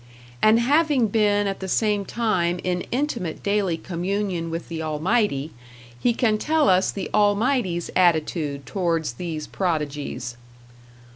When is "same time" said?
1.67-2.59